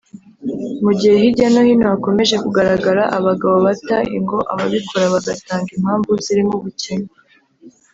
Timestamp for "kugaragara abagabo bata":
2.43-3.97